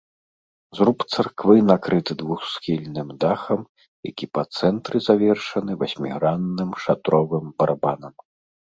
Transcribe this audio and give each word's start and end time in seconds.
Зруб 0.77 1.03
царквы 1.17 1.57
накрыты 1.67 2.11
двухсхільным 2.21 3.13
дахам, 3.25 3.61
які 4.11 4.25
па 4.39 4.47
цэнтры 4.57 4.97
завершаны 5.11 5.71
васьмігранным 5.85 6.77
шатровым 6.87 7.45
барабанам. 7.63 8.13